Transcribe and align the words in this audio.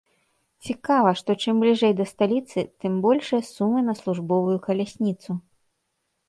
Цікава, 0.67 1.09
што 1.19 1.35
чым 1.43 1.59
бліжэй 1.63 1.93
да 1.99 2.05
сталіцы, 2.13 2.59
тым 2.85 2.95
большыя 3.05 3.41
сумы 3.51 3.79
на 3.91 3.95
службовую 4.01 4.57
калясніцу. 4.65 5.31